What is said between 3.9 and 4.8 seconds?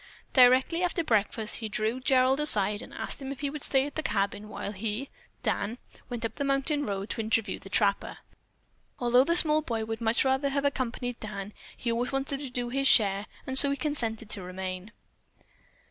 the cabin while